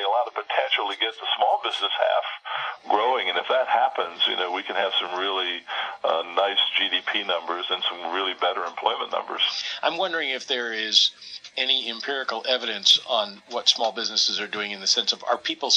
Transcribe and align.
certainly 0.00 0.04
a 0.04 0.08
lot 0.08 0.26
of 0.26 0.34
potential 0.34 0.88
to 0.90 0.98
get 0.98 1.12
the 1.20 1.26
small 1.36 1.60
business 1.62 1.92
half 1.92 2.90
growing. 2.90 3.28
And 3.28 3.38
if 3.38 3.46
that 3.48 3.68
happens, 3.68 4.20
you 4.28 4.36
know, 4.36 4.52
we 4.52 4.62
can 4.62 4.76
have 4.76 4.92
some 5.00 5.18
really 5.18 5.60
uh, 6.04 6.22
nice 6.36 6.58
GDP 6.78 7.26
numbers 7.26 7.66
and 7.70 7.82
some 7.88 8.14
really 8.14 8.34
better 8.40 8.64
employment 8.64 9.12
numbers. 9.12 9.40
I'm 9.82 9.96
wondering 9.96 10.30
if 10.30 10.46
there 10.46 10.72
is 10.72 11.10
any 11.56 11.90
empirical 11.90 12.44
evidence 12.48 13.00
on 13.08 13.42
what 13.50 13.68
small 13.68 13.92
businesses 13.92 14.40
are 14.40 14.46
doing 14.46 14.70
in 14.70 14.80
the 14.80 14.86
sense 14.86 15.12
of 15.12 15.22
are 15.28 15.38
people 15.38 15.72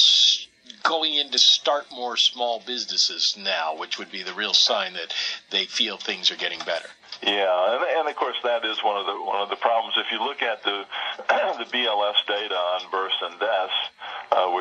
going 0.82 1.14
in 1.14 1.30
to 1.30 1.38
start 1.38 1.86
more 1.90 2.16
small 2.16 2.62
businesses 2.66 3.36
now, 3.38 3.76
which 3.76 3.98
would 3.98 4.10
be 4.10 4.22
the 4.22 4.34
real 4.34 4.54
sign 4.54 4.92
that 4.92 5.12
they 5.50 5.64
feel 5.64 5.96
things 5.96 6.30
are 6.30 6.36
getting 6.36 6.60
better. 6.60 6.88
Yeah, 7.22 7.74
and, 7.74 7.84
and 7.84 8.08
of 8.08 8.16
course 8.16 8.36
that 8.44 8.64
is 8.64 8.82
one 8.84 8.96
of 8.98 9.06
the 9.06 9.14
one 9.14 9.40
of 9.40 9.48
the 9.48 9.56
problems. 9.56 9.94
If 9.96 10.12
you 10.12 10.18
look 10.18 10.42
at 10.42 10.62
the 10.62 10.84
the 11.28 11.64
BLS 11.72 12.20
data 12.26 12.54
on 12.54 12.90
births 12.90 13.16
and 13.22 13.40
deaths, 13.40 13.72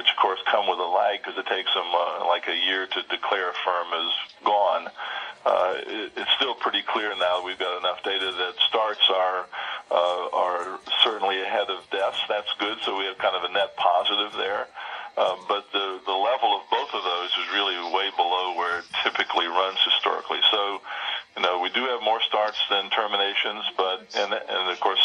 which 0.03 0.11
of 0.11 0.19
course 0.19 0.43
come 0.51 0.67
with 0.67 0.79
a 0.79 0.91
lag 0.91 1.23
because 1.23 1.39
it 1.39 1.47
takes 1.47 1.71
them 1.71 1.87
uh, 1.87 2.27
like 2.27 2.43
a 2.51 2.59
year 2.67 2.83
to 2.91 2.99
declare 3.07 3.51
a 3.51 3.55
firm 3.63 3.87
is 4.03 4.11
gone. 4.43 4.91
Uh, 5.47 5.79
it, 5.79 6.11
it's 6.19 6.31
still 6.35 6.55
pretty 6.55 6.83
clear 6.83 7.15
now. 7.15 7.39
that 7.39 7.45
We've 7.47 7.57
got 7.57 7.79
enough 7.79 8.03
data 8.03 8.35
that 8.35 8.55
starts 8.67 8.99
are 9.07 9.47
uh, 9.87 10.27
are 10.35 10.79
certainly 11.07 11.39
ahead 11.39 11.71
of 11.71 11.87
deaths. 11.87 12.19
That's 12.27 12.51
good. 12.59 12.83
So 12.83 12.99
we 12.99 13.05
have 13.05 13.17
kind 13.17 13.31
of 13.31 13.47
a 13.47 13.53
net 13.53 13.77
positive 13.79 14.35
there. 14.35 14.67
Um, 15.15 15.39
but 15.47 15.71
the 15.71 16.03
the 16.03 16.19
level 16.19 16.51
of 16.51 16.67
both 16.67 16.91
of 16.91 16.99
those 16.99 17.31
is 17.39 17.47
really 17.55 17.79
way 17.95 18.11
below 18.19 18.59
where 18.59 18.83
it 18.83 18.85
typically 19.07 19.47
runs 19.47 19.79
historically. 19.87 20.43
So 20.51 20.81
you 21.37 21.41
know, 21.43 21.63
we 21.63 21.69
do 21.71 21.87
have 21.87 22.03
more 22.03 22.19
starts 22.27 22.59
than 22.69 22.89
terminations, 22.91 23.63
but 23.77 24.03
and 24.19 24.33
and 24.35 24.67
of 24.67 24.79
course 24.83 24.99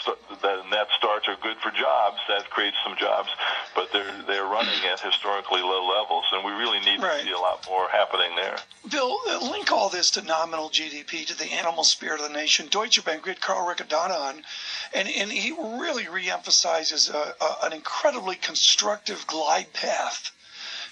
that 1.43 1.49
net 1.49 1.57
starts 1.63 1.69
are 1.69 1.71
good 1.71 1.73
for 1.73 1.77
jobs. 1.77 2.19
That 2.29 2.51
creates 2.51 2.77
some 2.85 2.97
jobs, 2.97 3.29
but 3.75 3.93
they're 3.93 4.23
they're 4.27 4.45
running 4.45 4.85
at 4.91 5.01
historically 5.01 5.61
low 5.61 5.89
levels, 5.89 6.25
and 6.33 6.45
we 6.45 6.53
really 6.53 6.81
need 6.81 7.03
right. 7.03 7.21
to 7.21 7.27
see 7.27 7.33
a 7.33 7.39
lot 7.39 7.67
more 7.69 7.89
happening 7.89 8.35
there. 8.37 8.57
Bill, 8.91 9.19
uh, 9.29 9.51
link 9.51 9.73
all 9.73 9.89
this 9.89 10.11
to 10.13 10.23
nominal 10.23 10.71
GDP, 10.71 11.27
to 11.27 11.37
the 11.37 11.53
animal 11.53 11.85
spirit 11.85 12.21
of 12.21 12.29
the 12.29 12.35
nation. 12.35 12.69
Deutsche 12.71 13.05
Bank, 13.05 13.25
we 13.25 13.31
had 13.31 13.41
Carl 13.41 13.67
Riccadonna 13.67 14.19
on, 14.19 14.43
and 14.95 15.09
and 15.09 15.31
he 15.33 15.53
really 15.53 16.05
reemphasizes 16.05 17.13
a, 17.13 17.35
a, 17.43 17.67
an 17.67 17.73
incredibly 17.73 18.37
constructive 18.37 19.27
glide 19.27 19.73
path 19.73 20.33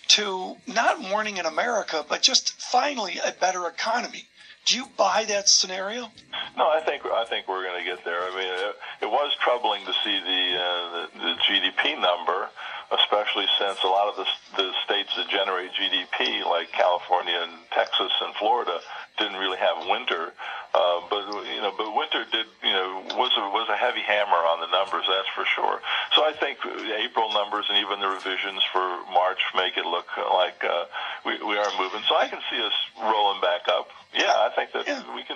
to 0.08 0.56
not 0.66 1.00
warning 1.00 1.36
in 1.36 1.46
America, 1.46 2.04
but 2.08 2.22
just 2.22 2.60
finally 2.60 3.18
a 3.24 3.32
better 3.32 3.66
economy. 3.66 4.28
Do 4.66 4.76
you 4.76 4.86
buy 4.96 5.24
that 5.24 5.48
scenario? 5.48 6.10
No, 6.56 6.68
I 6.68 6.80
think 6.80 7.04
I 7.06 7.24
think 7.24 7.46
we're 7.46 7.62
going 7.62 7.84
to 7.84 7.88
get 7.88 8.04
there. 8.04 8.20
I 8.20 8.34
mean, 8.34 8.65
it, 9.06 9.10
was 9.10 9.32
troubling 9.40 9.84
to 9.86 9.94
see 10.04 10.18
the, 10.18 10.42
uh, 10.58 10.84
the 10.90 11.02
the 11.18 11.34
GDP 11.46 11.94
number, 12.00 12.50
especially 12.90 13.46
since 13.58 13.78
a 13.82 13.86
lot 13.86 14.10
of 14.10 14.16
the, 14.16 14.26
the 14.56 14.72
states 14.84 15.14
that 15.16 15.28
generate 15.28 15.70
GDP, 15.72 16.44
like 16.44 16.70
California 16.72 17.38
and 17.42 17.52
Texas 17.70 18.12
and 18.20 18.34
Florida, 18.34 18.78
didn't 19.18 19.38
really 19.38 19.58
have 19.58 19.86
winter. 19.88 20.32
Uh, 20.76 21.00
but 21.08 21.24
you 21.48 21.62
know, 21.62 21.72
but 21.72 21.88
winter 21.96 22.26
did 22.30 22.44
you 22.62 22.74
know 22.74 23.00
was 23.16 23.32
a, 23.38 23.44
was 23.48 23.68
a 23.72 23.76
heavy 23.76 24.04
hammer 24.04 24.42
on 24.44 24.60
the 24.60 24.68
numbers, 24.68 25.08
that's 25.08 25.30
for 25.32 25.46
sure. 25.48 25.80
So 26.14 26.20
I 26.20 26.32
think 26.36 26.60
the 26.60 26.92
April 27.00 27.32
numbers 27.32 27.64
and 27.70 27.78
even 27.78 28.00
the 28.00 28.08
revisions 28.12 28.60
for 28.72 28.84
March 29.08 29.40
make 29.56 29.78
it 29.78 29.86
look 29.86 30.06
like 30.34 30.60
uh, 30.60 30.84
we 31.24 31.40
we 31.48 31.56
are 31.56 31.70
moving. 31.80 32.02
So 32.08 32.16
I 32.16 32.28
can 32.28 32.40
see 32.50 32.60
us 32.60 32.76
rolling 33.00 33.40
back 33.40 33.64
up. 33.72 33.88
Yeah, 34.12 34.36
I 34.36 34.50
think 34.54 34.72
that 34.72 34.84
yeah. 34.86 35.00
we 35.14 35.24
can 35.24 35.35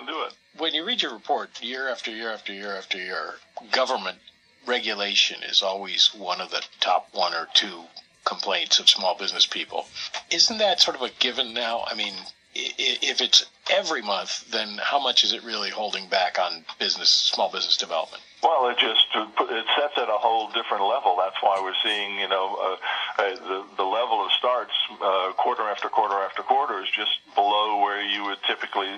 When 0.57 0.73
you 0.73 0.83
read 0.83 1.01
your 1.01 1.13
report 1.13 1.61
year 1.61 1.89
after 1.89 2.11
year 2.11 2.31
after 2.31 2.53
year 2.53 2.75
after 2.75 2.97
year, 2.97 3.35
government 3.71 4.17
regulation 4.65 5.41
is 5.43 5.61
always 5.61 6.13
one 6.13 6.41
of 6.41 6.51
the 6.51 6.61
top 6.79 7.07
one 7.13 7.33
or 7.33 7.47
two 7.53 7.85
complaints 8.25 8.79
of 8.79 8.89
small 8.89 9.15
business 9.17 9.45
people. 9.45 9.87
Isn't 10.29 10.59
that 10.59 10.79
sort 10.79 10.95
of 10.95 11.01
a 11.01 11.09
given 11.19 11.53
now? 11.53 11.83
I 11.87 11.95
mean, 11.95 12.13
if 12.53 13.21
it's 13.21 13.45
every 13.69 14.01
month, 14.01 14.51
then 14.51 14.77
how 14.81 14.99
much 14.99 15.23
is 15.23 15.33
it 15.33 15.43
really 15.43 15.69
holding 15.69 16.07
back 16.09 16.37
on 16.37 16.65
business, 16.79 17.09
small 17.09 17.49
business 17.51 17.77
development? 17.77 18.21
Well, 18.43 18.69
it 18.69 18.77
just 18.77 19.05
it 19.15 19.65
sets 19.77 19.97
at 19.97 20.09
a 20.09 20.17
whole 20.17 20.47
different 20.47 20.83
level. 20.83 21.15
That's 21.17 21.37
why 21.41 21.61
we're 21.61 21.77
seeing, 21.83 22.19
you 22.19 22.27
know, 22.27 22.57
uh, 22.59 23.21
uh, 23.21 23.35
the 23.35 23.65
the 23.77 23.83
level 23.83 24.25
of 24.25 24.31
starts 24.33 24.73
uh, 24.99 25.31
quarter 25.37 25.63
after 25.63 25.89
quarter 25.89 26.15
after 26.15 26.41
quarter 26.41 26.81
is 26.81 26.89
just 26.89 27.11
below 27.35 27.79
where 27.81 28.01
you 28.03 28.25
would 28.25 28.41
typically 28.47 28.89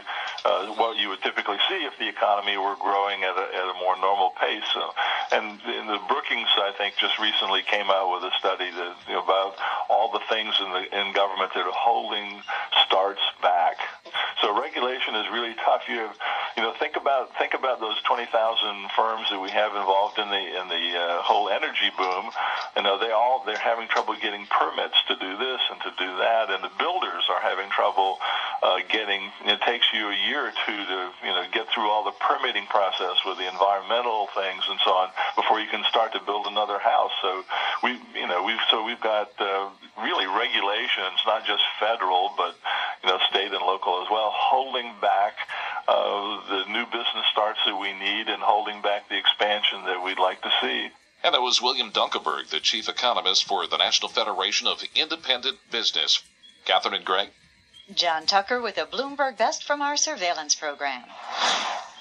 uh, 0.46 0.68
what 0.76 0.98
you 0.98 1.10
would 1.10 1.22
typically 1.22 1.58
see 1.70 1.88
if 1.88 1.98
the 2.00 2.08
economy 2.08 2.58
were 2.58 2.76
growing 2.80 3.24
at 3.24 3.36
a, 3.36 3.48
at 3.56 3.68
a 3.72 3.76
more 3.80 3.96
normal 4.00 4.32
pace. 4.40 4.64
So, 4.74 4.92
and 5.32 5.60
in 5.64 5.88
the 5.88 6.00
Brookings, 6.08 6.52
I 6.58 6.72
think, 6.78 6.96
just 7.00 7.18
recently 7.20 7.64
came 7.64 7.88
out 7.88 8.12
with 8.12 8.28
a 8.28 8.34
study 8.40 8.70
that 8.72 8.96
you 9.08 9.14
know, 9.14 9.24
about 9.24 9.56
all 9.90 10.12
the 10.12 10.22
things 10.28 10.54
in 10.60 10.70
the 10.72 10.84
in 10.92 11.14
government 11.14 11.52
that 11.56 11.64
are 11.64 11.76
holding 11.76 12.42
starts 12.86 13.24
back. 13.42 13.78
So 14.42 14.52
regulation 14.60 15.16
is 15.16 15.26
really 15.32 15.56
tough. 15.64 15.88
You 15.88 16.12
have, 16.12 16.18
you 16.56 16.62
know, 16.62 16.74
think 16.78 16.96
about 16.96 17.34
think 17.38 17.54
about 17.54 17.80
those 17.80 17.98
twenty 18.06 18.26
thousand 18.30 18.90
firms 18.96 19.30
that 19.30 19.40
we 19.40 19.50
have 19.50 19.74
involved 19.76 20.20
in 20.20 20.30
the 20.30 20.44
in 20.62 20.66
the 20.70 20.86
uh, 20.94 21.22
whole 21.26 21.50
energy 21.50 21.90
boom, 21.98 22.30
you 22.78 22.84
know, 22.84 23.00
they 23.00 23.10
all 23.10 23.44
they're 23.46 23.58
having 23.58 23.88
trouble 23.88 24.14
getting 24.22 24.46
permits 24.48 24.98
to 25.08 25.16
do 25.18 25.38
this 25.38 25.62
and 25.72 25.82
to 25.82 25.92
do 25.98 26.10
that, 26.22 26.54
and 26.54 26.64
the 26.64 26.74
builders 26.78 27.26
are 27.30 27.42
having 27.42 27.70
trouble 27.74 28.18
uh, 28.62 28.80
getting. 28.90 29.34
It 29.46 29.62
takes 29.66 29.90
you 29.94 30.10
a 30.10 30.20
year 30.30 30.48
or 30.48 30.54
two 30.66 30.78
to 30.78 31.00
you 31.26 31.34
know 31.34 31.46
get 31.52 31.66
through 31.74 31.90
all 31.90 32.06
the 32.06 32.16
permitting 32.22 32.66
process 32.70 33.18
with 33.26 33.38
the 33.42 33.50
environmental 33.50 34.30
things 34.38 34.62
and 34.70 34.78
so 34.86 34.94
on 34.94 35.10
before 35.36 35.60
you 35.60 35.70
can 35.70 35.82
start 35.90 36.14
to 36.14 36.22
build 36.22 36.46
another 36.46 36.78
house. 36.78 37.12
So 37.22 37.44
we 37.82 37.98
you 38.14 38.28
know 38.28 38.46
we've 38.46 38.62
so 38.70 38.86
we've 38.86 39.02
got 39.02 39.34
uh, 39.42 39.70
really 40.06 40.30
regulations, 40.30 41.18
not 41.26 41.46
just 41.50 41.64
federal 41.80 42.30
but 42.38 42.54
you 43.02 43.10
know 43.10 43.18
state 43.30 43.50
and 43.50 43.66
local 43.66 44.06
as 44.06 44.10
well, 44.14 44.30
holding 44.30 44.94
back 45.02 45.34
uh, 45.88 46.50
the 46.50 46.66
new 46.72 46.86
business 46.86 47.26
starts 47.32 47.60
that 47.66 47.76
we 47.76 47.94
need 47.94 48.28
and 48.30 48.42
holding 48.42 48.82
back 48.82 49.10
the 49.10 49.18
expansion 49.18 49.86
that 49.86 50.04
we'd 50.04 50.20
like 50.20 50.42
to 50.42 50.52
see. 50.62 50.90
And 51.24 51.34
that 51.34 51.42
was 51.42 51.62
William 51.62 51.92
Dunkelberg, 51.92 52.50
the 52.50 52.60
chief 52.60 52.90
economist 52.90 53.46
for 53.46 53.66
the 53.68 53.78
National 53.78 54.10
Federation 54.10 54.68
of 54.68 54.84
Independent 54.96 55.58
Business. 55.72 56.22
Catherine 56.66 56.94
and 56.96 57.06
Greg. 57.06 57.30
John 57.94 58.26
Tucker 58.26 58.62
with 58.62 58.78
a 58.78 58.86
Bloomberg 58.86 59.38
Best 59.38 59.64
from 59.64 59.82
our 59.82 59.98
surveillance 59.98 60.56
program. 60.56 61.04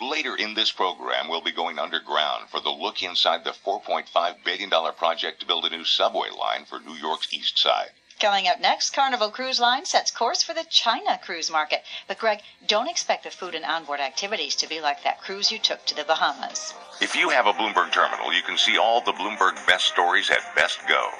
Later 0.00 0.36
in 0.36 0.54
this 0.54 0.70
program, 0.70 1.28
we'll 1.28 1.40
be 1.40 1.52
going 1.52 1.78
underground 1.78 2.50
for 2.50 2.60
the 2.60 2.70
look 2.70 3.02
inside 3.02 3.44
the 3.44 3.50
$4.5 3.50 4.44
billion 4.44 4.70
project 4.94 5.40
to 5.40 5.46
build 5.46 5.64
a 5.64 5.70
new 5.70 5.84
subway 5.84 6.30
line 6.30 6.64
for 6.64 6.78
New 6.78 6.94
York's 6.94 7.32
East 7.32 7.58
Side. 7.58 7.90
Coming 8.22 8.46
up 8.46 8.60
next, 8.60 8.90
Carnival 8.90 9.30
Cruise 9.32 9.58
Line 9.58 9.84
sets 9.84 10.12
course 10.12 10.44
for 10.44 10.54
the 10.54 10.62
China 10.70 11.18
cruise 11.20 11.50
market. 11.50 11.82
But 12.06 12.20
Greg, 12.20 12.38
don't 12.68 12.88
expect 12.88 13.24
the 13.24 13.30
food 13.30 13.52
and 13.52 13.64
onboard 13.64 13.98
activities 13.98 14.54
to 14.62 14.68
be 14.68 14.80
like 14.80 15.02
that 15.02 15.20
cruise 15.20 15.50
you 15.50 15.58
took 15.58 15.84
to 15.86 15.96
the 15.96 16.04
Bahamas. 16.04 16.72
If 17.00 17.16
you 17.16 17.30
have 17.30 17.48
a 17.48 17.52
Bloomberg 17.52 17.90
terminal, 17.90 18.32
you 18.32 18.42
can 18.42 18.56
see 18.56 18.78
all 18.78 19.00
the 19.00 19.10
Bloomberg 19.10 19.66
best 19.66 19.86
stories 19.86 20.30
at 20.30 20.54
Best 20.54 20.78
Go. 20.86 21.10